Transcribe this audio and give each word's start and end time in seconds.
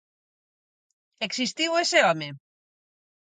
Existiu 1.27 1.71
ese 1.83 1.99
home? 2.05 2.29